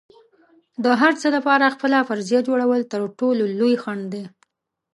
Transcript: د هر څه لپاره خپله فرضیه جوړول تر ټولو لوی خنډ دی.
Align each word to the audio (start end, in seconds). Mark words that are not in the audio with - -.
د 0.83 0.85
هر 1.01 1.13
څه 1.21 1.27
لپاره 1.35 1.73
خپله 1.75 1.97
فرضیه 2.09 2.39
جوړول 2.47 2.81
تر 2.93 3.01
ټولو 3.19 3.43
لوی 3.59 3.73
خنډ 3.83 4.03
دی. 4.13 4.23